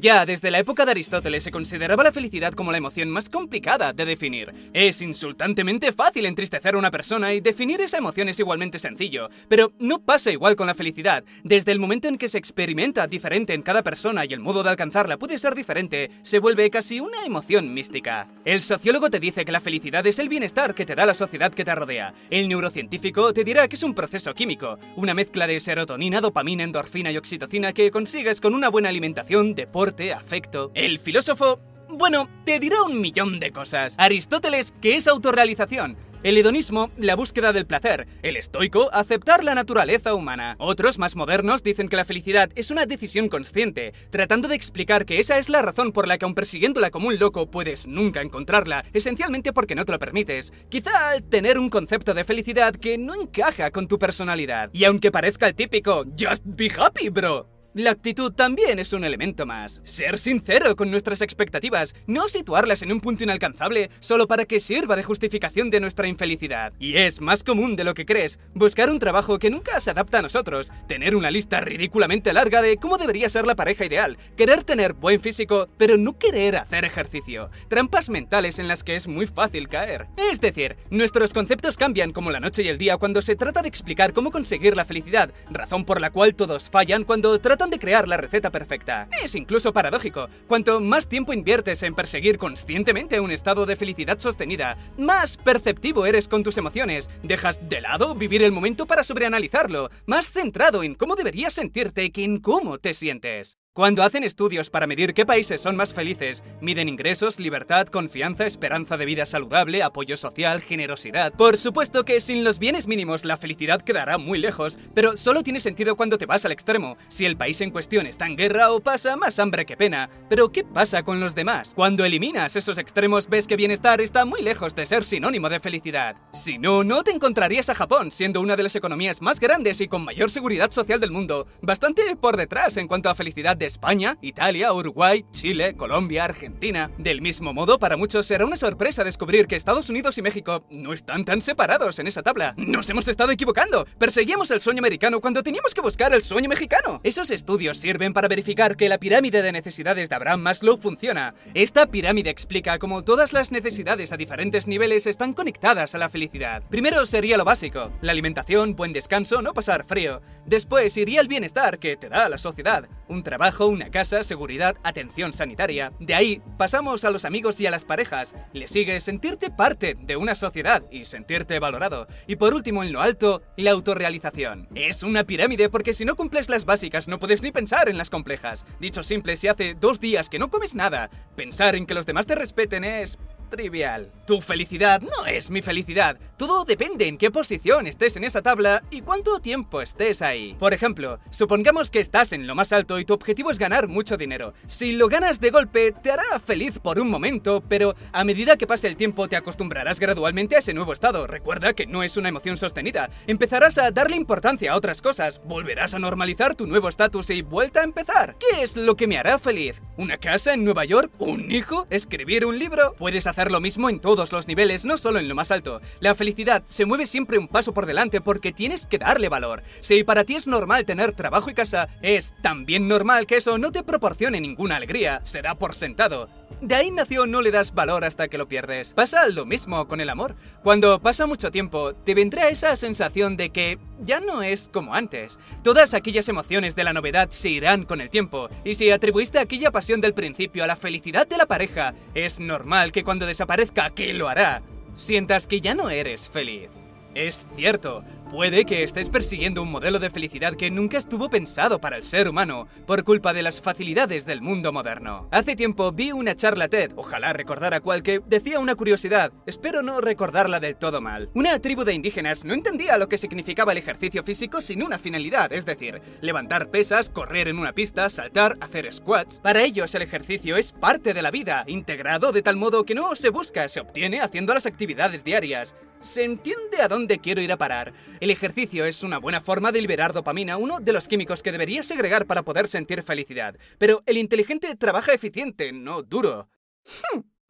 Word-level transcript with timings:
Ya 0.00 0.24
desde 0.24 0.50
la 0.50 0.58
época 0.58 0.86
de 0.86 0.92
Aristóteles 0.92 1.42
se 1.42 1.50
consideraba 1.50 2.02
la 2.02 2.12
felicidad 2.12 2.54
como 2.54 2.72
la 2.72 2.78
emoción 2.78 3.10
más 3.10 3.28
complicada 3.28 3.92
de 3.92 4.06
definir. 4.06 4.50
Es 4.72 5.02
insultantemente 5.02 5.92
fácil 5.92 6.24
entristecer 6.24 6.74
a 6.74 6.78
una 6.78 6.90
persona 6.90 7.34
y 7.34 7.42
definir 7.42 7.78
esa 7.82 7.98
emoción 7.98 8.30
es 8.30 8.40
igualmente 8.40 8.78
sencillo, 8.78 9.28
pero 9.48 9.74
no 9.78 9.98
pasa 9.98 10.30
igual 10.30 10.56
con 10.56 10.66
la 10.66 10.72
felicidad. 10.72 11.24
Desde 11.44 11.72
el 11.72 11.78
momento 11.78 12.08
en 12.08 12.16
que 12.16 12.30
se 12.30 12.38
experimenta 12.38 13.06
diferente 13.06 13.52
en 13.52 13.60
cada 13.60 13.82
persona 13.82 14.24
y 14.24 14.32
el 14.32 14.40
modo 14.40 14.62
de 14.62 14.70
alcanzarla 14.70 15.18
puede 15.18 15.38
ser 15.38 15.54
diferente, 15.54 16.10
se 16.22 16.38
vuelve 16.38 16.70
casi 16.70 16.98
una 16.98 17.26
emoción 17.26 17.74
mística. 17.74 18.28
El 18.46 18.62
sociólogo 18.62 19.10
te 19.10 19.20
dice 19.20 19.44
que 19.44 19.52
la 19.52 19.60
felicidad 19.60 20.06
es 20.06 20.18
el 20.18 20.30
bienestar 20.30 20.74
que 20.74 20.86
te 20.86 20.94
da 20.94 21.04
la 21.04 21.12
sociedad 21.12 21.52
que 21.52 21.66
te 21.66 21.74
rodea. 21.74 22.14
El 22.30 22.48
neurocientífico 22.48 23.34
te 23.34 23.44
dirá 23.44 23.68
que 23.68 23.76
es 23.76 23.82
un 23.82 23.92
proceso 23.92 24.32
químico, 24.32 24.78
una 24.96 25.12
mezcla 25.12 25.46
de 25.46 25.60
serotonina, 25.60 26.22
dopamina, 26.22 26.64
endorfina 26.64 27.12
y 27.12 27.18
oxitocina 27.18 27.74
que 27.74 27.90
consigues 27.90 28.40
con 28.40 28.54
una 28.54 28.70
buena 28.70 28.88
alimentación, 28.88 29.54
deporte, 29.54 29.81
afecto. 30.14 30.70
El 30.74 30.98
filósofo, 30.98 31.60
bueno, 31.88 32.28
te 32.44 32.58
dirá 32.60 32.82
un 32.82 33.00
millón 33.00 33.40
de 33.40 33.50
cosas. 33.50 33.94
Aristóteles, 33.98 34.72
que 34.80 34.96
es 34.96 35.06
autorrealización. 35.08 35.96
El 36.22 36.38
hedonismo, 36.38 36.92
la 36.96 37.16
búsqueda 37.16 37.52
del 37.52 37.66
placer. 37.66 38.06
El 38.22 38.36
estoico, 38.36 38.90
aceptar 38.92 39.42
la 39.42 39.56
naturaleza 39.56 40.14
humana. 40.14 40.54
Otros, 40.58 40.96
más 40.96 41.16
modernos, 41.16 41.64
dicen 41.64 41.88
que 41.88 41.96
la 41.96 42.04
felicidad 42.04 42.48
es 42.54 42.70
una 42.70 42.86
decisión 42.86 43.28
consciente, 43.28 43.92
tratando 44.10 44.46
de 44.46 44.54
explicar 44.54 45.04
que 45.04 45.18
esa 45.18 45.38
es 45.38 45.48
la 45.48 45.62
razón 45.62 45.90
por 45.90 46.06
la 46.06 46.18
que 46.18 46.24
aun 46.24 46.36
persiguiéndola 46.36 46.90
como 46.90 47.08
un 47.08 47.18
loco 47.18 47.50
puedes 47.50 47.88
nunca 47.88 48.22
encontrarla, 48.22 48.84
esencialmente 48.92 49.52
porque 49.52 49.74
no 49.74 49.84
te 49.84 49.90
lo 49.90 49.98
permites. 49.98 50.52
Quizá 50.68 51.10
al 51.10 51.24
tener 51.24 51.58
un 51.58 51.70
concepto 51.70 52.14
de 52.14 52.22
felicidad 52.22 52.76
que 52.76 52.98
no 52.98 53.20
encaja 53.20 53.72
con 53.72 53.88
tu 53.88 53.98
personalidad. 53.98 54.70
Y 54.72 54.84
aunque 54.84 55.10
parezca 55.10 55.48
el 55.48 55.56
típico, 55.56 56.04
just 56.16 56.44
be 56.44 56.70
happy, 56.70 57.08
bro. 57.08 57.48
La 57.74 57.90
actitud 57.90 58.30
también 58.34 58.78
es 58.78 58.92
un 58.92 59.02
elemento 59.02 59.46
más. 59.46 59.80
Ser 59.82 60.18
sincero 60.18 60.76
con 60.76 60.90
nuestras 60.90 61.22
expectativas, 61.22 61.94
no 62.06 62.28
situarlas 62.28 62.82
en 62.82 62.92
un 62.92 63.00
punto 63.00 63.24
inalcanzable 63.24 63.88
solo 63.98 64.28
para 64.28 64.44
que 64.44 64.60
sirva 64.60 64.94
de 64.94 65.02
justificación 65.02 65.70
de 65.70 65.80
nuestra 65.80 66.06
infelicidad. 66.06 66.74
Y 66.78 66.98
es 66.98 67.22
más 67.22 67.42
común 67.42 67.74
de 67.74 67.84
lo 67.84 67.94
que 67.94 68.04
crees 68.04 68.38
buscar 68.52 68.90
un 68.90 68.98
trabajo 68.98 69.38
que 69.38 69.48
nunca 69.48 69.80
se 69.80 69.88
adapta 69.90 70.18
a 70.18 70.22
nosotros, 70.22 70.70
tener 70.86 71.16
una 71.16 71.30
lista 71.30 71.62
ridículamente 71.62 72.34
larga 72.34 72.60
de 72.60 72.76
cómo 72.76 72.98
debería 72.98 73.30
ser 73.30 73.46
la 73.46 73.54
pareja 73.54 73.86
ideal, 73.86 74.18
querer 74.36 74.64
tener 74.64 74.92
buen 74.92 75.22
físico, 75.22 75.66
pero 75.78 75.96
no 75.96 76.18
querer 76.18 76.56
hacer 76.56 76.84
ejercicio, 76.84 77.48
trampas 77.68 78.10
mentales 78.10 78.58
en 78.58 78.68
las 78.68 78.84
que 78.84 78.96
es 78.96 79.08
muy 79.08 79.26
fácil 79.26 79.70
caer. 79.70 80.08
Es 80.30 80.42
decir, 80.42 80.76
nuestros 80.90 81.32
conceptos 81.32 81.78
cambian 81.78 82.12
como 82.12 82.30
la 82.32 82.40
noche 82.40 82.62
y 82.64 82.68
el 82.68 82.76
día 82.76 82.98
cuando 82.98 83.22
se 83.22 83.34
trata 83.34 83.62
de 83.62 83.68
explicar 83.68 84.12
cómo 84.12 84.30
conseguir 84.30 84.76
la 84.76 84.84
felicidad, 84.84 85.32
razón 85.50 85.86
por 85.86 86.02
la 86.02 86.10
cual 86.10 86.34
todos 86.34 86.68
fallan 86.68 87.04
cuando 87.04 87.40
tratan 87.40 87.61
de 87.70 87.78
crear 87.78 88.08
la 88.08 88.16
receta 88.16 88.50
perfecta. 88.50 89.08
Es 89.22 89.34
incluso 89.34 89.72
paradójico. 89.72 90.28
Cuanto 90.46 90.80
más 90.80 91.08
tiempo 91.08 91.32
inviertes 91.32 91.82
en 91.82 91.94
perseguir 91.94 92.38
conscientemente 92.38 93.20
un 93.20 93.30
estado 93.30 93.66
de 93.66 93.76
felicidad 93.76 94.18
sostenida, 94.18 94.76
más 94.98 95.36
perceptivo 95.36 96.06
eres 96.06 96.28
con 96.28 96.42
tus 96.42 96.58
emociones. 96.58 97.10
Dejas 97.22 97.68
de 97.68 97.80
lado 97.80 98.14
vivir 98.14 98.42
el 98.42 98.52
momento 98.52 98.86
para 98.86 99.04
sobreanalizarlo, 99.04 99.90
más 100.06 100.30
centrado 100.30 100.82
en 100.82 100.94
cómo 100.94 101.14
deberías 101.14 101.54
sentirte 101.54 102.10
que 102.12 102.24
en 102.24 102.38
cómo 102.38 102.78
te 102.78 102.94
sientes. 102.94 103.61
Cuando 103.74 104.02
hacen 104.02 104.22
estudios 104.22 104.68
para 104.68 104.86
medir 104.86 105.14
qué 105.14 105.24
países 105.24 105.62
son 105.62 105.76
más 105.76 105.94
felices, 105.94 106.42
miden 106.60 106.90
ingresos, 106.90 107.40
libertad, 107.40 107.86
confianza, 107.86 108.44
esperanza 108.44 108.98
de 108.98 109.06
vida 109.06 109.24
saludable, 109.24 109.82
apoyo 109.82 110.18
social, 110.18 110.60
generosidad. 110.60 111.32
Por 111.32 111.56
supuesto 111.56 112.04
que 112.04 112.20
sin 112.20 112.44
los 112.44 112.58
bienes 112.58 112.86
mínimos 112.86 113.24
la 113.24 113.38
felicidad 113.38 113.80
quedará 113.80 114.18
muy 114.18 114.38
lejos, 114.38 114.76
pero 114.92 115.16
solo 115.16 115.42
tiene 115.42 115.58
sentido 115.58 115.96
cuando 115.96 116.18
te 116.18 116.26
vas 116.26 116.44
al 116.44 116.52
extremo, 116.52 116.98
si 117.08 117.24
el 117.24 117.38
país 117.38 117.62
en 117.62 117.70
cuestión 117.70 118.06
está 118.06 118.26
en 118.26 118.36
guerra 118.36 118.72
o 118.72 118.80
pasa 118.80 119.16
más 119.16 119.38
hambre 119.38 119.64
que 119.64 119.78
pena. 119.78 120.10
Pero 120.28 120.52
¿qué 120.52 120.64
pasa 120.64 121.02
con 121.02 121.18
los 121.18 121.34
demás? 121.34 121.72
Cuando 121.74 122.04
eliminas 122.04 122.56
esos 122.56 122.76
extremos 122.76 123.26
ves 123.26 123.46
que 123.46 123.56
bienestar 123.56 124.02
está 124.02 124.26
muy 124.26 124.42
lejos 124.42 124.74
de 124.74 124.84
ser 124.84 125.02
sinónimo 125.02 125.48
de 125.48 125.60
felicidad. 125.60 126.16
Si 126.34 126.58
no, 126.58 126.84
no 126.84 127.04
te 127.04 127.12
encontrarías 127.12 127.70
a 127.70 127.74
Japón, 127.74 128.10
siendo 128.10 128.42
una 128.42 128.54
de 128.54 128.64
las 128.64 128.76
economías 128.76 129.22
más 129.22 129.40
grandes 129.40 129.80
y 129.80 129.88
con 129.88 130.04
mayor 130.04 130.30
seguridad 130.30 130.70
social 130.70 131.00
del 131.00 131.10
mundo, 131.10 131.46
bastante 131.62 132.02
por 132.16 132.36
detrás 132.36 132.76
en 132.76 132.86
cuanto 132.86 133.08
a 133.08 133.14
felicidad 133.14 133.61
España, 133.66 134.18
Italia, 134.20 134.72
Uruguay, 134.72 135.24
Chile, 135.32 135.74
Colombia, 135.76 136.24
Argentina. 136.24 136.90
Del 136.98 137.20
mismo 137.20 137.52
modo, 137.52 137.78
para 137.78 137.96
muchos 137.96 138.26
será 138.26 138.46
una 138.46 138.56
sorpresa 138.56 139.04
descubrir 139.04 139.46
que 139.46 139.56
Estados 139.56 139.88
Unidos 139.88 140.18
y 140.18 140.22
México 140.22 140.64
no 140.70 140.92
están 140.92 141.24
tan 141.24 141.40
separados 141.40 141.98
en 141.98 142.06
esa 142.06 142.22
tabla. 142.22 142.54
Nos 142.56 142.88
hemos 142.90 143.08
estado 143.08 143.32
equivocando. 143.32 143.86
Perseguíamos 143.98 144.50
el 144.50 144.60
sueño 144.60 144.80
americano 144.80 145.20
cuando 145.20 145.42
teníamos 145.42 145.74
que 145.74 145.80
buscar 145.80 146.14
el 146.14 146.22
sueño 146.22 146.48
mexicano. 146.48 147.00
Esos 147.02 147.30
estudios 147.30 147.78
sirven 147.78 148.12
para 148.12 148.28
verificar 148.28 148.76
que 148.76 148.88
la 148.88 148.98
pirámide 148.98 149.42
de 149.42 149.52
necesidades 149.52 150.08
de 150.08 150.14
Abraham 150.16 150.40
Maslow 150.40 150.78
funciona. 150.78 151.34
Esta 151.54 151.86
pirámide 151.86 152.30
explica 152.30 152.78
cómo 152.78 153.04
todas 153.04 153.32
las 153.32 153.52
necesidades 153.52 154.12
a 154.12 154.16
diferentes 154.16 154.66
niveles 154.66 155.06
están 155.06 155.34
conectadas 155.34 155.94
a 155.94 155.98
la 155.98 156.08
felicidad. 156.08 156.62
Primero 156.70 157.04
sería 157.06 157.36
lo 157.36 157.44
básico, 157.44 157.90
la 158.00 158.12
alimentación, 158.12 158.74
buen 158.74 158.92
descanso, 158.92 159.42
no 159.42 159.52
pasar 159.52 159.84
frío. 159.84 160.20
Después 160.46 160.96
iría 160.96 161.20
el 161.20 161.28
bienestar 161.28 161.78
que 161.78 161.96
te 161.96 162.08
da 162.08 162.28
la 162.28 162.38
sociedad, 162.38 162.88
un 163.08 163.22
trabajo, 163.22 163.51
una 163.60 163.90
casa, 163.90 164.24
seguridad, 164.24 164.76
atención 164.82 165.32
sanitaria. 165.32 165.92
De 166.00 166.14
ahí 166.14 166.42
pasamos 166.58 167.04
a 167.04 167.10
los 167.10 167.24
amigos 167.24 167.60
y 167.60 167.66
a 167.66 167.70
las 167.70 167.84
parejas. 167.84 168.34
Le 168.52 168.66
sigue 168.66 169.00
sentirte 169.00 169.50
parte 169.50 169.96
de 170.00 170.16
una 170.16 170.34
sociedad 170.34 170.82
y 170.90 171.04
sentirte 171.04 171.58
valorado. 171.58 172.08
Y 172.26 172.36
por 172.36 172.54
último, 172.54 172.82
en 172.82 172.92
lo 172.92 173.00
alto, 173.00 173.42
la 173.56 173.70
autorrealización. 173.70 174.68
Es 174.74 175.02
una 175.02 175.24
pirámide 175.24 175.68
porque 175.68 175.92
si 175.92 176.04
no 176.04 176.16
cumples 176.16 176.48
las 176.48 176.64
básicas 176.64 177.08
no 177.08 177.18
puedes 177.18 177.42
ni 177.42 177.52
pensar 177.52 177.88
en 177.88 177.98
las 177.98 178.10
complejas. 178.10 178.64
Dicho 178.80 179.02
simple, 179.02 179.36
si 179.36 179.48
hace 179.48 179.74
dos 179.74 180.00
días 180.00 180.28
que 180.28 180.38
no 180.38 180.50
comes 180.50 180.74
nada, 180.74 181.10
pensar 181.36 181.76
en 181.76 181.86
que 181.86 181.94
los 181.94 182.06
demás 182.06 182.26
te 182.26 182.34
respeten 182.34 182.84
es 182.84 183.18
trivial. 183.52 184.10
Tu 184.26 184.40
felicidad 184.40 185.02
no 185.02 185.26
es 185.26 185.50
mi 185.50 185.60
felicidad. 185.60 186.16
Todo 186.38 186.64
depende 186.64 187.06
en 187.06 187.18
qué 187.18 187.30
posición 187.30 187.86
estés 187.86 188.16
en 188.16 188.24
esa 188.24 188.40
tabla 188.40 188.82
y 188.90 189.02
cuánto 189.02 189.38
tiempo 189.40 189.82
estés 189.82 190.22
ahí. 190.22 190.56
Por 190.58 190.72
ejemplo, 190.72 191.20
supongamos 191.30 191.90
que 191.90 192.00
estás 192.00 192.32
en 192.32 192.46
lo 192.46 192.54
más 192.54 192.72
alto 192.72 192.98
y 192.98 193.04
tu 193.04 193.12
objetivo 193.12 193.50
es 193.50 193.58
ganar 193.58 193.88
mucho 193.88 194.16
dinero. 194.16 194.54
Si 194.66 194.92
lo 194.92 195.08
ganas 195.08 195.38
de 195.38 195.50
golpe, 195.50 195.92
te 195.92 196.10
hará 196.10 196.40
feliz 196.44 196.78
por 196.78 196.98
un 196.98 197.10
momento, 197.10 197.62
pero 197.68 197.94
a 198.12 198.24
medida 198.24 198.56
que 198.56 198.66
pase 198.66 198.88
el 198.88 198.96
tiempo 198.96 199.28
te 199.28 199.36
acostumbrarás 199.36 200.00
gradualmente 200.00 200.56
a 200.56 200.60
ese 200.60 200.74
nuevo 200.74 200.94
estado. 200.94 201.26
Recuerda 201.26 201.74
que 201.74 201.86
no 201.86 202.02
es 202.02 202.16
una 202.16 202.30
emoción 202.30 202.56
sostenida. 202.56 203.10
Empezarás 203.26 203.76
a 203.76 203.90
darle 203.90 204.16
importancia 204.16 204.72
a 204.72 204.76
otras 204.76 205.02
cosas, 205.02 205.42
volverás 205.44 205.92
a 205.92 205.98
normalizar 205.98 206.54
tu 206.54 206.66
nuevo 206.66 206.88
estatus 206.88 207.28
y 207.30 207.42
vuelta 207.42 207.80
a 207.80 207.84
empezar. 207.84 208.36
¿Qué 208.38 208.62
es 208.62 208.76
lo 208.76 208.96
que 208.96 209.06
me 209.06 209.18
hará 209.18 209.38
feliz? 209.38 209.82
¿Una 209.98 210.16
casa 210.16 210.54
en 210.54 210.64
Nueva 210.64 210.86
York? 210.86 211.12
¿Un 211.18 211.52
hijo? 211.52 211.86
¿Escribir 211.90 212.46
un 212.46 212.58
libro? 212.58 212.94
Puedes 212.98 213.26
hacer 213.26 213.41
lo 213.50 213.60
mismo 213.60 213.90
en 213.90 214.00
todos 214.00 214.32
los 214.32 214.46
niveles, 214.46 214.84
no 214.84 214.98
solo 214.98 215.18
en 215.18 215.28
lo 215.28 215.34
más 215.34 215.50
alto. 215.50 215.80
La 216.00 216.14
felicidad 216.14 216.62
se 216.64 216.84
mueve 216.84 217.06
siempre 217.06 217.38
un 217.38 217.48
paso 217.48 217.72
por 217.74 217.86
delante 217.86 218.20
porque 218.20 218.52
tienes 218.52 218.86
que 218.86 218.98
darle 218.98 219.28
valor. 219.28 219.62
Si 219.80 220.04
para 220.04 220.24
ti 220.24 220.36
es 220.36 220.46
normal 220.46 220.84
tener 220.84 221.12
trabajo 221.12 221.50
y 221.50 221.54
casa, 221.54 221.88
es 222.02 222.34
también 222.42 222.88
normal 222.88 223.26
que 223.26 223.36
eso 223.38 223.58
no 223.58 223.72
te 223.72 223.82
proporcione 223.82 224.40
ninguna 224.40 224.76
alegría, 224.76 225.20
se 225.24 225.42
da 225.42 225.54
por 225.54 225.74
sentado. 225.74 226.28
De 226.60 226.76
ahí 226.76 226.92
nació 226.92 227.26
no 227.26 227.40
le 227.40 227.50
das 227.50 227.74
valor 227.74 228.04
hasta 228.04 228.28
que 228.28 228.38
lo 228.38 228.46
pierdes. 228.46 228.92
Pasa 228.94 229.26
lo 229.26 229.44
mismo 229.44 229.88
con 229.88 230.00
el 230.00 230.08
amor. 230.08 230.36
Cuando 230.62 231.00
pasa 231.00 231.26
mucho 231.26 231.50
tiempo, 231.50 231.92
te 231.92 232.14
vendrá 232.14 232.48
esa 232.50 232.76
sensación 232.76 233.36
de 233.36 233.50
que 233.50 233.80
ya 234.04 234.20
no 234.20 234.42
es 234.44 234.68
como 234.68 234.94
antes. 234.94 235.40
Todas 235.64 235.92
aquellas 235.92 236.28
emociones 236.28 236.76
de 236.76 236.84
la 236.84 236.92
novedad 236.92 237.30
se 237.30 237.48
irán 237.48 237.84
con 237.84 238.00
el 238.00 238.10
tiempo, 238.10 238.48
y 238.64 238.76
si 238.76 238.90
atribuiste 238.90 239.38
aquella 239.38 239.72
pasión 239.72 240.00
del 240.00 240.14
principio 240.14 240.62
a 240.62 240.66
la 240.66 240.76
felicidad 240.76 241.26
de 241.26 241.36
la 241.36 241.46
pareja, 241.46 241.94
es 242.14 242.38
normal 242.38 242.92
que 242.92 243.02
cuando 243.02 243.26
desaparezca, 243.32 243.90
que 243.90 244.12
lo 244.12 244.28
hará, 244.28 244.62
sientas 244.96 245.46
que 245.46 245.60
ya 245.60 245.74
no 245.74 245.90
eres 245.90 246.28
feliz. 246.28 246.68
Es 247.14 247.46
cierto, 247.54 248.02
puede 248.30 248.64
que 248.64 248.82
estés 248.82 249.10
persiguiendo 249.10 249.62
un 249.62 249.70
modelo 249.70 249.98
de 249.98 250.08
felicidad 250.08 250.54
que 250.54 250.70
nunca 250.70 250.96
estuvo 250.96 251.28
pensado 251.28 251.78
para 251.78 251.98
el 251.98 252.04
ser 252.04 252.26
humano 252.26 252.68
por 252.86 253.04
culpa 253.04 253.34
de 253.34 253.42
las 253.42 253.60
facilidades 253.60 254.24
del 254.24 254.40
mundo 254.40 254.72
moderno. 254.72 255.28
Hace 255.30 255.54
tiempo 255.54 255.92
vi 255.92 256.12
una 256.12 256.34
charla 256.34 256.68
TED, 256.68 256.92
ojalá 256.96 257.34
recordara 257.34 257.80
cual 257.80 258.02
que 258.02 258.20
decía 258.26 258.60
una 258.60 258.76
curiosidad, 258.76 259.30
espero 259.44 259.82
no 259.82 260.00
recordarla 260.00 260.58
del 260.58 260.76
todo 260.76 261.02
mal. 261.02 261.28
Una 261.34 261.58
tribu 261.58 261.84
de 261.84 261.92
indígenas 261.92 262.46
no 262.46 262.54
entendía 262.54 262.96
lo 262.96 263.08
que 263.08 263.18
significaba 263.18 263.72
el 263.72 263.78
ejercicio 263.78 264.24
físico 264.24 264.62
sin 264.62 264.82
una 264.82 264.98
finalidad, 264.98 265.52
es 265.52 265.66
decir, 265.66 266.00
levantar 266.22 266.70
pesas, 266.70 267.10
correr 267.10 267.48
en 267.48 267.58
una 267.58 267.74
pista, 267.74 268.08
saltar, 268.08 268.56
hacer 268.62 268.90
squats. 268.90 269.38
Para 269.40 269.62
ellos 269.62 269.94
el 269.94 270.00
ejercicio 270.00 270.56
es 270.56 270.72
parte 270.72 271.12
de 271.12 271.20
la 271.20 271.30
vida, 271.30 271.64
integrado 271.66 272.32
de 272.32 272.40
tal 272.40 272.56
modo 272.56 272.84
que 272.84 272.94
no 272.94 273.14
se 273.16 273.28
busca, 273.28 273.68
se 273.68 273.80
obtiene 273.80 274.22
haciendo 274.22 274.54
las 274.54 274.64
actividades 274.64 275.24
diarias. 275.24 275.74
¿Se 276.02 276.24
entiende 276.24 276.82
a 276.82 276.88
dónde 276.88 277.20
quiero 277.20 277.40
ir 277.40 277.52
a 277.52 277.56
parar? 277.56 277.92
El 278.18 278.30
ejercicio 278.30 278.84
es 278.84 279.04
una 279.04 279.18
buena 279.18 279.40
forma 279.40 279.70
de 279.70 279.80
liberar 279.80 280.12
dopamina, 280.12 280.56
uno 280.56 280.80
de 280.80 280.92
los 280.92 281.06
químicos 281.06 281.44
que 281.44 281.52
deberías 281.52 281.86
segregar 281.86 282.26
para 282.26 282.42
poder 282.42 282.66
sentir 282.66 283.04
felicidad. 283.04 283.56
Pero 283.78 284.02
el 284.06 284.16
inteligente 284.16 284.74
trabaja 284.74 285.14
eficiente, 285.14 285.72
no 285.72 286.02
duro. 286.02 286.48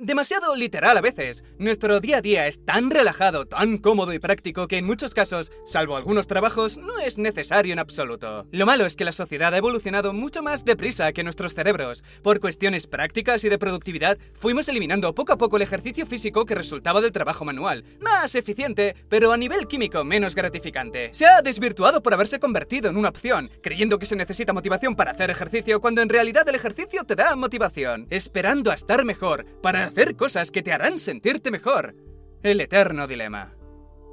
Demasiado 0.03 0.57
literal 0.57 0.97
a 0.97 1.01
veces. 1.01 1.45
Nuestro 1.59 2.01
día 2.01 2.17
a 2.17 2.21
día 2.21 2.49
es 2.49 2.65
tan 2.65 2.91
relajado, 2.91 3.47
tan 3.47 3.79
cómodo 3.79 4.13
y 4.13 4.19
práctico 4.19 4.67
que 4.67 4.79
en 4.79 4.85
muchos 4.85 5.15
casos, 5.15 5.53
salvo 5.65 5.95
algunos 5.95 6.27
trabajos, 6.27 6.77
no 6.77 6.99
es 6.99 7.19
necesario 7.19 7.73
en 7.73 7.79
absoluto. 7.79 8.49
Lo 8.51 8.67
malo 8.67 8.85
es 8.85 8.97
que 8.97 9.05
la 9.05 9.13
sociedad 9.13 9.55
ha 9.55 9.59
evolucionado 9.59 10.13
mucho 10.13 10.43
más 10.43 10.65
deprisa 10.65 11.13
que 11.13 11.23
nuestros 11.23 11.55
cerebros. 11.55 12.03
Por 12.25 12.41
cuestiones 12.41 12.89
prácticas 12.89 13.45
y 13.45 13.49
de 13.49 13.61
productividad, 13.61 14.19
fuimos 14.35 14.69
eliminando 14.69 15.15
poco 15.15 15.35
a 15.35 15.39
poco 15.39 15.55
el 15.55 15.63
ejercicio 15.63 16.05
físico 16.05 16.47
que 16.47 16.57
resultaba 16.57 17.01
del 17.01 17.13
trabajo 17.13 17.45
manual. 17.45 17.85
Más 18.01 18.35
eficiente, 18.35 18.97
pero 19.09 19.31
a 19.31 19.37
nivel 19.37 19.69
químico 19.69 20.03
menos 20.03 20.35
gratificante. 20.35 21.11
Se 21.13 21.27
ha 21.27 21.43
desvirtuado 21.43 22.03
por 22.03 22.13
haberse 22.13 22.41
convertido 22.41 22.91
en 22.91 22.97
una 22.97 23.11
opción, 23.11 23.53
creyendo 23.63 24.01
que 24.01 24.07
se 24.07 24.17
necesita 24.17 24.53
motivación 24.53 24.97
para 24.97 25.13
hacer 25.13 25.31
ejercicio 25.31 25.81
cuando 25.81 26.03
en 26.03 26.09
realidad 26.09 26.49
el 26.49 26.57
ejercicio 26.57 27.05
te 27.05 27.15
da 27.15 27.37
motivación, 27.37 28.09
esperando 28.11 28.73
a 28.73 28.75
estar 28.75 29.05
mejor 29.05 29.47
para 29.63 29.92
hacer 29.93 30.17
cosas 30.17 30.51
que 30.51 30.63
te 30.63 30.73
harán 30.73 30.99
sentirte 30.99 31.51
mejor. 31.51 31.95
El 32.43 32.63
eterno 32.63 33.07
dilema. 33.07 33.53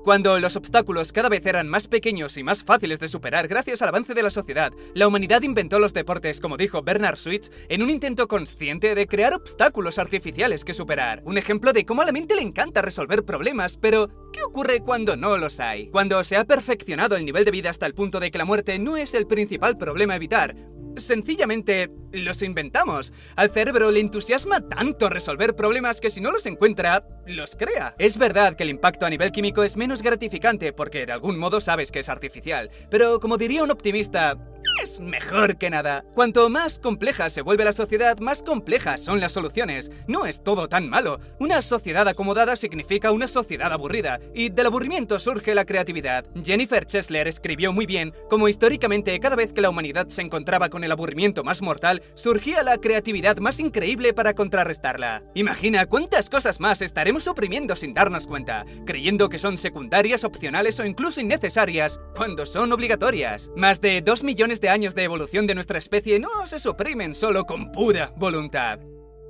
Cuando 0.04 0.38
los 0.40 0.56
obstáculos 0.56 1.12
cada 1.14 1.30
vez 1.30 1.46
eran 1.46 1.68
más 1.68 1.88
pequeños 1.88 2.38
y 2.38 2.44
más 2.44 2.64
fáciles 2.64 3.00
de 3.00 3.10
superar 3.10 3.48
gracias 3.48 3.81
al 3.81 3.90
avance 3.90 4.14
de 4.14 4.24
la 4.24 4.30
sociedad, 4.30 4.72
la 4.94 5.08
humanidad 5.08 5.42
inventó 5.42 5.80
los 5.80 5.94
deportes, 5.94 6.42
como 6.42 6.58
dijo 6.58 6.81
Bernard 6.81 7.18
Switz, 7.18 7.50
en 7.70 7.81
un 7.81 7.90
intento 7.90 8.28
consciente 8.28 8.96
de 8.96 9.08
crear 9.08 9.34
obstáculos 9.34 10.00
artificiales 10.00 10.66
que 10.66 10.74
superar. 10.74 11.22
Un 11.26 11.38
ejemplo 11.38 11.74
de 11.74 11.86
cómo 11.86 12.02
a 12.02 12.06
la 12.06 12.12
mente 12.12 12.36
le 12.36 12.42
encanta 12.42 12.81
resolver 12.81 13.24
problemas, 13.24 13.78
pero 13.78 14.10
¿qué 14.31 14.42
ocurre 14.42 14.81
cuando 14.81 15.16
no 15.16 15.38
los 15.38 15.60
hay? 15.60 15.90
Cuando 15.90 16.24
se 16.24 16.38
ha 16.38 16.46
perfeccionado 16.46 17.16
el 17.16 17.26
nivel 17.26 17.46
de 17.46 17.52
vida 17.52 17.70
hasta 17.70 17.86
el 17.86 17.94
punto 17.94 18.20
de 18.20 18.31
que 18.31 18.38
la 18.38 18.46
muerte 18.46 18.80
no 18.80 18.98
es 18.98 19.14
el 19.14 19.28
principal 19.28 19.78
problema 19.78 20.14
a 20.14 20.18
evitar, 20.18 20.56
sencillamente 21.00 21.90
los 22.12 22.42
inventamos. 22.42 23.13
Al 23.36 23.51
cerebro 23.51 23.92
le 23.92 24.00
entusiasma 24.00 24.62
tanto 24.62 25.10
resolver 25.10 25.56
problemas 25.56 26.01
que 26.01 26.10
si 26.10 26.22
no 26.22 26.31
los 26.31 26.46
encuentra, 26.46 27.06
los 27.28 27.56
crea. 27.56 27.96
Es 28.00 28.18
verdad 28.18 28.56
que 28.56 28.63
el 28.63 28.69
impacto 28.69 29.06
a 29.06 29.10
nivel 29.10 29.31
químico 29.31 29.63
es 29.63 29.78
menos 29.78 30.01
gratificante 30.01 30.74
porque 30.74 31.06
de 31.06 31.12
algún 31.12 31.38
modo 31.38 31.62
sabes 31.62 31.92
que 31.92 32.00
es 32.00 32.10
artificial, 32.10 32.69
pero 32.90 33.19
como 33.19 33.38
diría 33.38 33.63
un 33.63 33.72
optimista, 33.72 34.38
es 34.84 35.00
mejor 35.00 35.58
que 35.58 35.70
nada. 35.70 36.04
Cuanto 36.14 36.50
más 36.50 36.80
compleja 36.80 37.30
se 37.30 37.42
vuelve 37.42 37.66
la 37.66 37.74
sociedad, 37.74 38.18
más 38.20 38.44
complejas 38.44 39.02
son 39.02 39.20
las 39.20 39.31
soluciones. 39.31 39.92
No 40.08 40.26
es 40.26 40.44
todo 40.44 40.68
tan 40.68 40.90
malo. 40.90 41.20
Una 41.40 41.62
sociedad 41.62 42.08
acomodada 42.08 42.56
significa 42.56 43.12
una 43.12 43.28
sociedad 43.28 43.72
aburrida, 43.72 44.20
y 44.34 44.50
del 44.50 44.68
aburrimiento 44.68 45.20
surge 45.20 45.54
la 45.56 45.66
creatividad. 45.66 46.26
Jennifer 46.44 46.86
Chesler 46.86 47.28
escribió 47.28 47.74
muy 47.74 47.86
bien 47.86 48.14
cómo 48.30 48.48
históricamente 48.48 49.20
cada 49.20 49.36
vez 49.36 49.54
que 49.54 49.62
la 49.62 49.70
humanidad 49.70 50.08
se 50.08 50.22
encontraba 50.22 50.70
con 50.70 50.84
el 50.84 50.92
aburrimiento 50.92 51.44
más 51.44 51.62
mortal, 51.62 52.02
surgía 52.14 52.64
la 52.64 52.78
creatividad 52.78 53.38
más 53.38 53.60
increíble 53.60 54.14
para 54.14 54.34
contrarrestarla. 54.34 55.24
Imagina 55.36 55.86
cuántas 55.86 56.30
cosas 56.30 56.60
más 56.60 56.81
estaremos 56.81 57.28
oprimiendo 57.28 57.76
sin 57.76 57.94
darnos 57.94 58.28
cuenta, 58.28 58.66
creyendo 58.86 59.30
que 59.30 59.40
son 59.40 59.58
secundarias, 59.58 60.24
opcionales 60.24 60.80
o 60.80 60.86
incluso 60.86 61.22
innecesarias, 61.22 62.00
cuando 62.16 62.46
son 62.46 62.72
obligatorias. 62.72 63.50
Más 63.56 63.81
de 63.81 64.02
2 64.02 64.24
millones 64.24 64.62
de 64.62 64.69
años 64.69 64.95
de 64.95 65.04
evolución 65.04 65.48
de 65.48 65.56
nuestra 65.56 65.77
especie 65.77 66.19
no 66.19 66.48
se 66.48 66.60
suprimen 66.60 67.16
solo 67.16 67.45
con 67.45 67.71
pura 67.71 68.13
voluntad. 68.18 68.80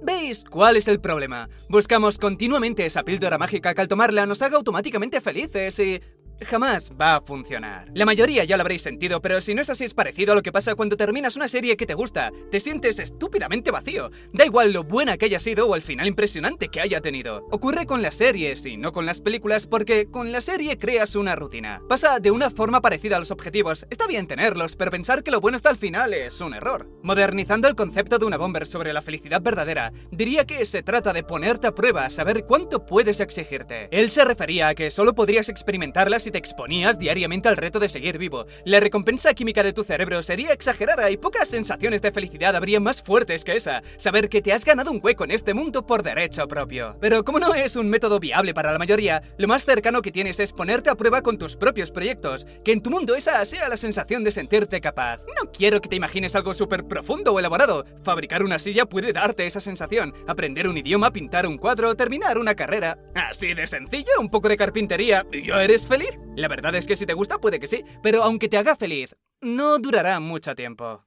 ¿Veis 0.01 0.45
cuál 0.45 0.77
es 0.77 0.88
el 0.88 1.01
problema? 1.01 1.50
Buscamos 1.68 2.18
continuamente 2.18 2.86
esa 2.86 3.03
píldora 3.03 3.38
mágica 3.38 3.74
que 3.74 3.81
al 3.81 3.88
tomarla 3.89 4.25
nos 4.25 4.41
haga 4.41 4.56
automáticamente 4.56 5.19
felices 5.19 5.77
y 5.80 6.01
jamás 6.45 6.91
va 7.00 7.15
a 7.15 7.21
funcionar. 7.21 7.89
La 7.94 8.06
mayoría 8.06 8.44
ya 8.44 8.57
lo 8.57 8.62
habréis 8.62 8.81
sentido, 8.81 9.21
pero 9.21 9.41
si 9.41 9.53
no 9.53 9.62
es 9.62 9.69
así 9.69 9.86
es 9.86 9.94
parecido 9.94 10.31
a 10.31 10.36
lo 10.36 10.41
que 10.41 10.51
pasa 10.51 10.75
cuando 10.75 10.97
terminas 10.97 11.36
una 11.36 11.47
serie 11.47 11.77
que 11.77 11.86
te 11.86 11.94
gusta. 11.94 12.31
Te 12.51 12.59
sientes 12.59 13.00
estúpidamente 13.00 13.71
vacío. 13.71 14.12
Da 14.33 14.45
igual 14.45 14.74
lo 14.74 14.83
buena 14.83 15.18
que 15.18 15.25
haya 15.25 15.39
sido 15.39 15.68
o 15.68 15.75
el 15.75 15.81
final 15.81 16.07
impresionante 16.07 16.69
que 16.69 16.81
haya 16.81 17.01
tenido. 17.01 17.47
Ocurre 17.51 17.86
con 17.86 18.01
las 18.01 18.15
series 18.15 18.65
y 18.65 18.77
no 18.77 18.91
con 18.91 19.06
las 19.06 19.21
películas 19.21 19.68
porque 19.68 20.07
con 20.09 20.31
la 20.31 20.41
serie 20.41 20.77
creas 20.77 21.15
una 21.15 21.36
rutina. 21.36 21.81
Pasa 21.88 22.19
de 22.19 22.31
una 22.31 22.50
forma 22.50 22.81
parecida 22.81 23.18
a 23.18 23.19
los 23.19 23.31
objetivos. 23.31 23.86
Está 23.89 24.07
bien 24.07 24.27
tenerlos, 24.27 24.75
pero 24.75 24.91
pensar 24.91 25.24
que 25.24 25.31
lo 25.31 25.41
bueno 25.41 25.57
está 25.57 25.69
al 25.69 25.77
final 25.77 26.13
es 26.13 26.41
un 26.41 26.53
error. 26.53 26.89
Modernizando 27.03 27.68
el 27.68 27.75
concepto 27.75 28.18
de 28.18 28.25
una 28.25 28.38
bomber 28.38 28.68
sobre 28.68 28.94
la 28.94 29.01
felicidad 29.01 29.41
verdadera, 29.41 29.91
diría 30.12 30.45
que 30.45 30.65
se 30.65 30.83
trata 30.83 31.13
de 31.13 31.24
ponerte 31.24 31.68
a 31.68 31.75
prueba, 31.75 32.09
saber 32.09 32.45
cuánto 32.45 32.86
puedes 32.86 33.19
exigirte. 33.19 33.88
Él 33.91 34.09
se 34.12 34.25
refería 34.25 34.69
a 34.69 34.75
que 34.75 34.91
solo 34.91 35.15
podrías 35.15 35.50
experimentarlas 35.50 36.27
te 36.31 36.37
exponías 36.37 36.99
diariamente 36.99 37.49
al 37.49 37.57
reto 37.57 37.79
de 37.79 37.89
seguir 37.89 38.17
vivo. 38.17 38.45
La 38.65 38.79
recompensa 38.79 39.33
química 39.33 39.63
de 39.63 39.73
tu 39.73 39.83
cerebro 39.83 40.21
sería 40.23 40.53
exagerada 40.53 41.09
y 41.11 41.17
pocas 41.17 41.49
sensaciones 41.49 42.01
de 42.01 42.11
felicidad 42.11 42.55
habrían 42.55 42.83
más 42.83 43.01
fuertes 43.01 43.43
que 43.43 43.55
esa. 43.55 43.83
Saber 43.97 44.29
que 44.29 44.41
te 44.41 44.53
has 44.53 44.65
ganado 44.65 44.91
un 44.91 44.99
hueco 45.01 45.23
en 45.23 45.31
este 45.31 45.53
mundo 45.53 45.85
por 45.85 46.03
derecho 46.03 46.47
propio. 46.47 46.97
Pero 46.99 47.23
como 47.23 47.39
no 47.39 47.53
es 47.55 47.75
un 47.75 47.89
método 47.89 48.19
viable 48.19 48.53
para 48.53 48.71
la 48.71 48.79
mayoría, 48.79 49.23
lo 49.37 49.47
más 49.47 49.65
cercano 49.65 50.01
que 50.01 50.11
tienes 50.11 50.39
es 50.39 50.51
ponerte 50.51 50.89
a 50.89 50.95
prueba 50.95 51.21
con 51.21 51.37
tus 51.37 51.55
propios 51.55 51.91
proyectos. 51.91 52.45
Que 52.63 52.71
en 52.71 52.81
tu 52.81 52.89
mundo 52.89 53.15
esa 53.15 53.43
sea 53.45 53.69
la 53.69 53.77
sensación 53.77 54.23
de 54.23 54.31
sentirte 54.31 54.81
capaz. 54.81 55.19
No 55.41 55.51
quiero 55.51 55.81
que 55.81 55.89
te 55.89 55.95
imagines 55.95 56.35
algo 56.35 56.53
súper 56.53 56.85
profundo 56.85 57.33
o 57.33 57.39
elaborado. 57.39 57.85
Fabricar 58.03 58.43
una 58.43 58.59
silla 58.59 58.85
puede 58.85 59.13
darte 59.13 59.45
esa 59.45 59.61
sensación. 59.61 60.13
Aprender 60.27 60.67
un 60.67 60.77
idioma, 60.77 61.11
pintar 61.11 61.47
un 61.47 61.57
cuadro, 61.57 61.95
terminar 61.95 62.37
una 62.37 62.55
carrera. 62.55 62.97
Así 63.15 63.53
de 63.53 63.67
sencillo, 63.67 64.11
un 64.19 64.29
poco 64.29 64.49
de 64.49 64.57
carpintería. 64.57 65.25
¿Y 65.31 65.47
ya 65.47 65.63
eres 65.63 65.87
feliz? 65.87 66.19
La 66.36 66.48
verdad 66.48 66.75
es 66.75 66.88
que 66.88 66.95
si 66.95 67.06
te 67.06 67.13
gusta 67.13 67.38
puede 67.39 67.60
que 67.60 67.68
sí, 67.68 67.83
pero 68.01 68.24
aunque 68.24 68.50
te 68.50 68.57
haga 68.57 68.75
feliz, 68.75 69.16
no 69.42 69.80
durará 69.80 70.19
mucho 70.19 70.56
tiempo. 70.56 71.06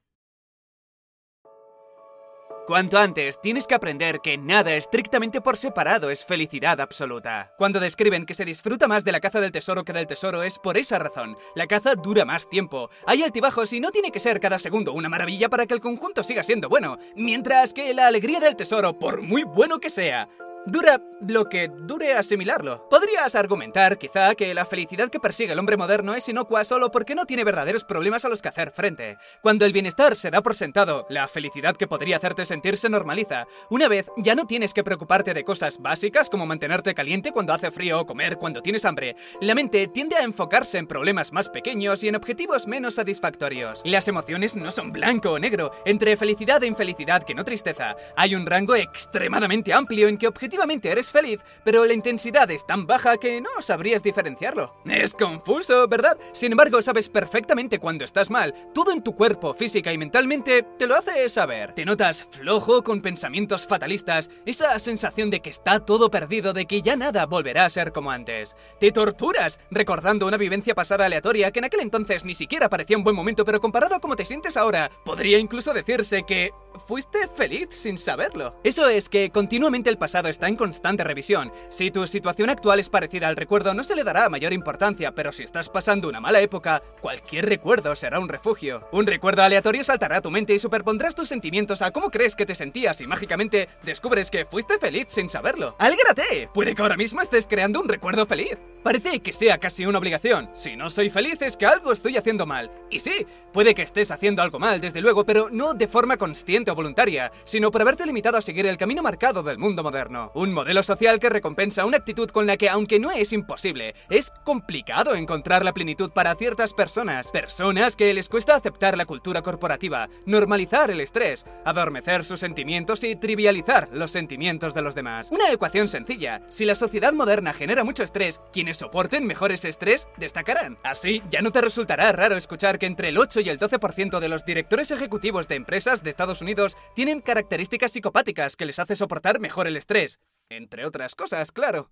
Cuanto 2.67 2.97
antes, 2.97 3.41
tienes 3.41 3.67
que 3.67 3.75
aprender 3.75 4.21
que 4.21 4.39
nada 4.39 4.77
estrictamente 4.77 5.41
por 5.41 5.57
separado 5.57 6.11
es 6.11 6.25
felicidad 6.25 6.81
absoluta. 6.81 7.53
Cuando 7.59 7.81
describen 7.81 8.25
que 8.25 8.35
se 8.35 8.45
disfruta 8.45 8.87
más 8.87 9.03
de 9.05 9.11
la 9.11 9.19
caza 9.19 9.41
del 9.41 9.51
tesoro 9.51 9.85
que 9.85 9.93
del 9.93 10.07
tesoro 10.07 10.45
es 10.45 10.61
por 10.61 10.77
esa 10.77 11.01
razón. 11.01 11.37
La 11.57 11.67
caza 11.67 11.97
dura 11.97 12.25
más 12.25 12.49
tiempo, 12.49 12.89
hay 13.05 13.25
altibajos 13.25 13.73
y 13.73 13.81
no 13.81 13.91
tiene 13.91 14.13
que 14.13 14.21
ser 14.21 14.39
cada 14.39 14.61
segundo 14.61 14.93
una 14.93 15.09
maravilla 15.09 15.49
para 15.49 15.67
que 15.67 15.75
el 15.75 15.81
conjunto 15.81 16.23
siga 16.23 16.45
siendo 16.45 16.69
bueno, 16.69 16.99
mientras 17.17 17.75
que 17.75 17.93
la 17.95 18.07
alegría 18.07 18.39
del 18.39 18.55
tesoro, 18.55 18.97
por 18.97 19.23
muy 19.23 19.43
bueno 19.43 19.81
que 19.81 19.91
sea, 19.91 20.29
Dura 20.65 21.01
lo 21.27 21.49
que 21.49 21.69
dure 21.69 22.15
asimilarlo. 22.15 22.89
Podrías 22.89 23.35
argumentar, 23.35 23.99
quizá, 23.99 24.37
que 24.37 24.55
la 24.55 24.65
felicidad 24.65 25.09
que 25.09 25.19
persigue 25.19 25.53
el 25.53 25.59
hombre 25.59 25.77
moderno 25.77 26.15
es 26.15 26.29
inocua 26.29 26.63
solo 26.63 26.93
porque 26.93 27.17
no 27.17 27.27
tiene 27.27 27.43
verdaderos 27.43 27.83
problemas 27.83 28.25
a 28.25 28.29
los 28.29 28.41
que 28.41 28.49
hacer 28.49 28.71
frente. 28.71 29.19
Cuando 29.41 29.65
el 29.65 29.73
bienestar 29.73 30.15
se 30.15 30.31
da 30.31 30.41
por 30.41 30.55
sentado, 30.55 31.05
la 31.09 31.27
felicidad 31.27 31.77
que 31.77 31.89
podría 31.89 32.17
hacerte 32.17 32.45
sentir 32.45 32.77
se 32.77 32.89
normaliza. 32.89 33.47
Una 33.71 33.89
vez 33.89 34.07
ya 34.17 34.37
no 34.37 34.47
tienes 34.47 34.73
que 34.73 34.85
preocuparte 34.85 35.35
de 35.35 35.43
cosas 35.43 35.79
básicas 35.79 36.31
como 36.31 36.47
mantenerte 36.47 36.95
caliente 36.95 37.33
cuando 37.33 37.53
hace 37.53 37.73
frío 37.73 38.01
o 38.01 38.07
comer 38.07 38.37
cuando 38.37 38.63
tienes 38.63 38.85
hambre. 38.85 39.17
La 39.41 39.57
mente 39.57 39.89
tiende 39.89 40.15
a 40.15 40.23
enfocarse 40.23 40.79
en 40.79 40.87
problemas 40.87 41.33
más 41.33 41.49
pequeños 41.49 42.05
y 42.05 42.09
en 42.09 42.15
objetivos 42.15 42.69
menos 42.69 42.95
satisfactorios. 42.95 43.83
Las 43.85 44.07
emociones 44.07 44.55
no 44.55 44.71
son 44.71 44.93
blanco 44.93 45.33
o 45.33 45.39
negro. 45.41 45.73
Entre 45.85 46.17
felicidad 46.17 46.63
e 46.63 46.69
infelicidad, 46.69 47.25
que 47.25 47.35
no 47.35 47.45
tristeza, 47.45 47.97
hay 48.17 48.37
un 48.37 48.47
rango 48.47 48.77
extremadamente 48.77 49.73
amplio 49.73 50.07
en 50.07 50.19
que 50.19 50.29
objetivos 50.29 50.52
Efectivamente 50.53 50.91
eres 50.91 51.11
feliz, 51.11 51.41
pero 51.65 51.87
la 51.87 51.95
intensidad 51.95 52.51
es 52.51 52.67
tan 52.67 52.87
baja 52.87 53.17
que 53.17 53.41
no 53.41 53.49
sabrías 53.63 54.03
diferenciarlo. 54.03 54.75
Es 54.85 55.15
confuso, 55.15 55.89
¿verdad? 55.89 56.19
Sin 56.35 56.53
embargo, 56.53 56.83
sabes 56.83 57.09
perfectamente 57.09 57.79
cuando 57.79 58.05
estás 58.05 58.29
mal. 58.29 58.55
Todo 58.75 58.93
en 58.93 59.03
tu 59.03 59.17
cuerpo, 59.17 59.55
física 59.55 59.95
y 59.95 59.97
mentalmente 59.97 60.63
te 60.77 60.87
lo 60.87 60.95
hace 60.95 61.27
saber. 61.31 61.73
Te 61.73 61.87
notas 61.87 62.29
flojo, 62.31 62.85
con 62.85 63.01
pensamientos 63.01 63.67
fatalistas, 63.67 64.29
esa 64.45 64.79
sensación 64.79 65.31
de 65.31 65.41
que 65.41 65.49
está 65.49 65.81
todo 65.87 66.11
perdido, 66.11 66.53
de 66.53 66.67
que 66.67 66.83
ya 66.83 66.97
nada 66.97 67.25
volverá 67.25 67.65
a 67.65 67.71
ser 67.71 67.91
como 67.91 68.11
antes. 68.11 68.55
Te 68.79 68.93
torturas, 68.93 69.59
recordando 69.71 70.27
una 70.27 70.37
vivencia 70.37 70.75
pasada 70.75 71.07
aleatoria 71.07 71.51
que 71.51 71.61
en 71.61 71.65
aquel 71.65 71.81
entonces 71.81 72.27
ni 72.27 72.35
siquiera 72.35 72.69
parecía 72.69 72.99
un 72.99 73.05
buen 73.05 73.17
momento, 73.17 73.47
pero 73.47 73.59
comparado 73.59 73.95
a 73.95 74.01
cómo 74.01 74.17
te 74.17 74.27
sientes 74.27 74.59
ahora, 74.59 74.91
podría 75.03 75.39
incluso 75.39 75.73
decirse 75.73 76.25
que 76.25 76.51
fuiste 76.87 77.29
feliz 77.35 77.69
sin 77.71 77.99
saberlo. 77.99 78.55
Eso 78.65 78.89
es 78.89 79.09
que 79.09 79.31
continuamente 79.31 79.91
el 79.91 79.99
pasado 79.99 80.29
está 80.29 80.49
en 80.49 80.57
constante 80.57 81.05
revisión. 81.05 81.53
Si 81.69 81.91
tu 81.91 82.07
situación 82.07 82.51
actual 82.51 82.81
es 82.81 82.89
parecida 82.89 83.29
al 83.29 83.37
recuerdo, 83.37 83.75
no 83.75 83.85
se 83.85 83.97
le 83.97 84.05
dará 84.05 84.29
mayor 84.29 84.53
importancia, 84.53 85.15
pero 85.15 85.33
si 85.33 85.43
estás 85.43 85.69
pasando 85.69 86.09
una 86.09 86.21
mala 86.21 86.41
época, 86.41 86.83
cualquier 87.01 87.47
recuerdo 87.47 87.95
será 87.95 88.21
un 88.21 88.29
refugio. 88.29 88.89
Un 88.93 89.07
recuerdo 89.07 89.43
aleatorio 89.43 89.85
saltará 89.85 90.19
a 90.19 90.23
tu 90.23 90.31
mente 90.31 90.55
y 90.55 90.59
superpondrás 90.59 91.15
tus 91.15 91.29
sentimientos 91.29 91.83
a 91.83 91.91
cómo 91.91 92.11
crees 92.11 92.37
que 92.37 92.47
te 92.47 92.55
sentías 92.55 93.01
y 93.01 93.07
mágicamente 93.07 93.69
descubres 93.83 94.31
que 94.31 94.45
fuiste 94.45 94.79
feliz 94.79 95.07
sin 95.09 95.29
saberlo. 95.29 95.77
¡Alégrate! 95.79 96.49
Puede 96.53 96.75
que 96.75 96.83
ahora 96.83 96.97
mismo 96.97 97.21
estés 97.21 97.47
creando 97.47 97.81
un 97.81 97.89
recuerdo 97.89 98.27
feliz. 98.27 98.59
Parece 98.83 99.21
que 99.21 99.33
sea 99.33 99.59
casi 99.59 99.87
una 99.87 99.99
obligación. 99.99 100.51
Si 100.55 100.75
no 100.75 100.91
soy 100.91 101.09
feliz 101.09 101.41
es 101.43 101.57
que 101.57 101.67
algo 101.67 101.93
estoy 101.93 102.17
haciendo 102.17 102.47
mal. 102.47 102.71
Y 102.91 102.99
sí, 102.99 103.27
puede 103.53 103.75
que 103.75 103.83
estés 103.83 104.11
haciendo 104.11 104.43
algo 104.43 104.59
mal, 104.59 104.81
desde 104.81 105.01
luego, 105.01 105.25
pero 105.25 105.49
no 105.51 105.73
de 105.73 105.87
forma 105.87 106.17
consciente 106.17 106.71
o 106.73 106.75
voluntaria, 106.75 107.31
sino 107.45 107.71
por 107.71 107.81
haberte 107.81 108.05
limitado 108.07 108.39
a 108.39 108.43
seguir 108.43 108.67
el 108.67 108.77
camino 108.77 109.03
marcado 109.03 109.45
del 109.45 109.59
mundo 109.59 109.85
moderno. 109.85 110.33
Un 110.35 110.53
modelo 110.53 110.83
social 110.83 111.21
que 111.21 111.31
recompensa 111.31 111.87
una 111.87 111.99
actitud 111.99 112.29
con 112.31 112.47
la 112.47 112.57
que, 112.57 112.69
aunque 112.69 112.99
no 112.99 113.13
es 113.13 113.33
imposible, 113.33 113.95
es 114.11 114.33
complicado 114.45 115.15
encontrar 115.15 115.65
la 115.65 115.73
plenitud 115.73 116.11
para 116.11 116.35
ciertas 116.35 116.75
personas. 116.75 117.31
Personas 117.31 117.95
que 117.95 118.13
les 118.13 118.29
cuesta 118.29 118.57
aceptar 118.57 118.97
la 118.97 119.07
cultura 119.07 119.43
corporativa, 119.43 120.09
normalizar 120.27 120.91
el 120.91 121.01
estrés, 121.01 121.47
adormecer 121.65 122.25
sus 122.25 122.41
sentimientos 122.41 123.05
y 123.05 123.15
trivializar 123.15 123.89
los 123.93 124.11
sentimientos 124.11 124.75
de 124.75 124.83
los 124.83 124.97
demás. 124.97 125.31
Una 125.31 125.53
ecuación 125.53 125.87
sencilla. 125.87 126.43
Si 126.49 126.65
la 126.65 126.75
sociedad 126.75 127.13
moderna 127.13 127.53
genera 127.53 127.85
mucho 127.85 128.03
estrés, 128.03 128.41
quienes 128.53 128.72
soporten 128.75 129.27
mejor 129.27 129.53
ese 129.53 129.69
estrés 129.69 130.09
destacarán. 130.17 130.79
Así, 130.83 131.23
ya 131.31 131.43
no 131.43 131.53
te 131.53 131.61
resultará 131.61 132.13
raro 132.13 132.37
escuchar 132.37 132.79
que 132.79 132.87
entre 132.87 133.09
el 133.09 133.19
8 133.19 133.41
y 133.41 133.49
el 133.49 133.59
12% 133.59 134.21
de 134.21 134.29
los 134.29 134.45
directores 134.45 134.91
ejecutivos 134.91 135.49
de 135.49 135.57
empresas 135.57 136.03
de 136.03 136.11
Estados 136.11 136.43
Unidos 136.43 136.77
tienen 136.95 137.21
características 137.21 137.93
psicopáticas 137.93 138.57
que 138.57 138.67
les 138.67 138.79
hace 138.79 138.97
soportar 138.97 139.41
mejor 139.41 139.67
el 139.67 139.77
estrés. 139.77 140.21
Entre 140.49 140.85
otras 140.85 141.15
cosas, 141.15 141.53
claro. 141.53 141.91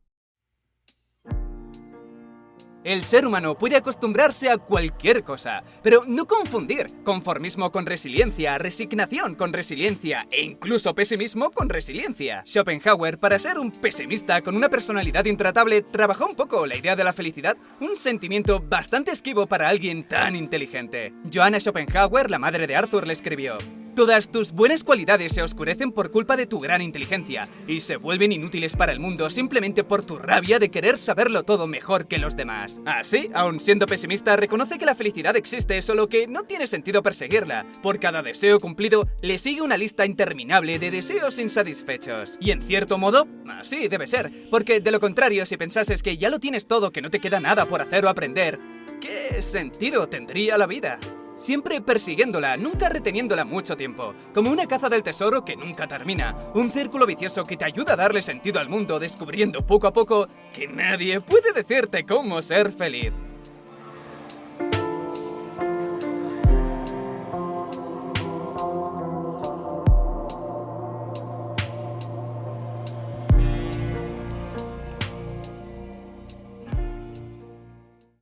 El 2.83 3.05
ser 3.05 3.27
humano 3.27 3.59
puede 3.59 3.77
acostumbrarse 3.77 4.49
a 4.49 4.57
cualquier 4.57 5.23
cosa, 5.23 5.63
pero 5.83 6.01
no 6.07 6.27
confundir 6.27 6.87
conformismo 7.05 7.71
con 7.71 7.85
resiliencia, 7.85 8.57
resignación 8.57 9.35
con 9.35 9.53
resiliencia 9.53 10.27
e 10.31 10.43
incluso 10.43 10.95
pesimismo 10.95 11.51
con 11.51 11.69
resiliencia. 11.69 12.43
Schopenhauer, 12.47 13.19
para 13.19 13.39
ser 13.39 13.59
un 13.59 13.71
pesimista 13.71 14.41
con 14.41 14.57
una 14.57 14.71
personalidad 14.71 15.27
intratable, 15.27 15.83
trabajó 15.83 16.27
un 16.27 16.37
poco 16.37 16.65
la 16.65 16.77
idea 16.77 16.97
de 16.97 17.05
la 17.05 17.13
felicidad, 17.13 17.59
un 17.81 17.97
sentimiento 17.97 18.61
bastante 18.61 19.11
esquivo 19.11 19.47
para 19.47 19.69
alguien 19.69 20.09
tan 20.09 20.35
inteligente. 20.35 21.13
Johanna 21.31 21.61
Schopenhauer, 21.61 22.31
la 22.31 22.39
madre 22.39 22.67
de 22.67 22.77
Arthur, 22.77 23.07
le 23.07 23.13
escribió, 23.13 23.59
Todas 23.95 24.31
tus 24.31 24.53
buenas 24.53 24.85
cualidades 24.85 25.33
se 25.33 25.43
oscurecen 25.43 25.91
por 25.91 26.13
culpa 26.13 26.37
de 26.37 26.47
tu 26.47 26.61
gran 26.61 26.81
inteligencia 26.81 27.49
y 27.67 27.81
se 27.81 27.97
vuelven 27.97 28.31
inútiles 28.31 28.77
para 28.77 28.93
el 28.93 29.01
mundo 29.01 29.29
simplemente 29.31 29.83
por 29.83 30.05
tu 30.05 30.17
rabia 30.17 30.61
de 30.61 30.71
querer 30.71 30.97
saberlo 30.97 31.43
todo 31.43 31.67
mejor 31.67 32.07
que 32.07 32.19
los 32.19 32.37
demás. 32.37 32.81
Así, 32.87 33.31
aun 33.35 33.59
siendo 33.59 33.87
pesimista, 33.87 34.37
reconoce 34.37 34.79
que 34.79 34.87
la 34.87 34.95
felicidad 34.95 35.37
existe, 35.37 35.83
solo 35.83 36.09
que 36.09 36.29
no 36.29 36.45
tiene 36.45 36.69
sentido 36.69 37.03
perseguirla. 37.03 37.67
Por 37.83 37.99
cada 37.99 38.23
deseo 38.23 38.61
cumplido, 38.61 39.09
le 39.23 39.39
sigue 39.39 39.61
una 39.61 39.77
lista 39.77 40.07
interminable 40.07 40.79
de 40.79 40.93
deseos 40.93 41.39
insatisfechos. 41.39 42.39
Y 42.41 42.53
en 42.53 42.63
cierto 42.63 42.97
modo, 42.97 43.27
así 43.49 43.89
debe 43.89 44.07
ser, 44.07 44.49
porque 44.51 44.81
de 44.81 44.93
lo 44.93 45.01
contrario, 45.01 45.45
si 45.47 45.57
pensases 45.57 46.03
que 46.03 46.17
ya 46.17 46.31
lo 46.31 46.39
tienes 46.39 46.69
todo, 46.69 46.93
que 46.93 47.03
no 47.03 47.11
te 47.11 47.21
queda 47.21 47.41
nada 47.41 47.67
por 47.67 47.83
hacer 47.83 48.07
o 48.07 48.09
aprender, 48.09 48.61
¿qué 49.01 49.43
sentido 49.43 50.09
tendría 50.09 50.57
la 50.57 50.67
vida? 50.67 51.01
Siempre 51.41 51.81
persiguiéndola, 51.81 52.57
nunca 52.57 52.89
reteniéndola 52.89 53.45
mucho 53.45 53.77
tiempo, 53.77 54.15
como 54.35 54.51
una 54.51 54.67
caza 54.67 54.89
del 54.89 55.03
tesoro 55.03 55.45
que 55.45 55.57
nunca 55.57 55.89
termina, 55.89 56.37
un 56.55 56.71
círculo 56.71 57.07
vicioso 57.07 57.45
que 57.45 57.57
te 57.57 57.65
ayuda 57.65 57.95
a 57.95 57.97
darle 57.97 58.21
sentido 58.21 58.61
al 58.61 58.69
mundo 58.69 58.99
descubriendo 58.99 59.67
poco 59.67 59.87
a 59.87 59.93
poco 59.93 60.29
que 60.55 60.69
nadie 60.69 61.21
puede 61.21 61.53
decirte 61.53 62.05
cómo 62.05 62.43
ser 62.43 62.73
feliz. 62.73 63.13